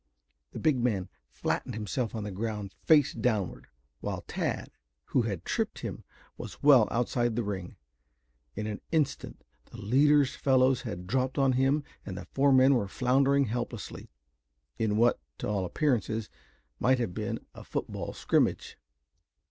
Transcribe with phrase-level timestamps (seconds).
[0.51, 3.67] The big man flattened himself on the ground face downward,
[3.99, 4.71] while Tad,
[5.09, 6.03] who had tripped him,
[6.39, 7.75] was well outside the ring.
[8.55, 12.87] In an instant the leader's fellows had dropped on him and the four men were
[12.87, 14.09] floundering helplessly,
[14.79, 16.31] in what, to all appearances,
[16.79, 18.79] might have been a football scrimmage.